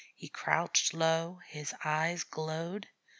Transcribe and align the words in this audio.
He 0.15 0.29
crouched 0.29 0.95
low; 0.95 1.41
his 1.45 1.75
eyes 1.85 2.23
glowed. 2.23 2.87